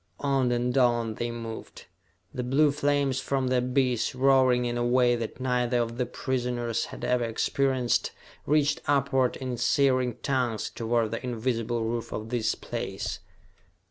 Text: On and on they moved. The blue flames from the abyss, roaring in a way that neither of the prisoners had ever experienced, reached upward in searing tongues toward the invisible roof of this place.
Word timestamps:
On 0.21 0.51
and 0.51 0.75
on 0.79 1.13
they 1.13 1.29
moved. 1.29 1.85
The 2.33 2.41
blue 2.41 2.71
flames 2.71 3.19
from 3.19 3.49
the 3.49 3.57
abyss, 3.59 4.15
roaring 4.15 4.65
in 4.65 4.75
a 4.75 4.83
way 4.83 5.15
that 5.15 5.39
neither 5.39 5.77
of 5.77 5.97
the 5.99 6.07
prisoners 6.07 6.85
had 6.85 7.03
ever 7.05 7.23
experienced, 7.23 8.11
reached 8.47 8.81
upward 8.87 9.35
in 9.35 9.57
searing 9.57 10.17
tongues 10.23 10.71
toward 10.71 11.11
the 11.11 11.23
invisible 11.23 11.83
roof 11.83 12.11
of 12.11 12.29
this 12.29 12.55
place. 12.55 13.19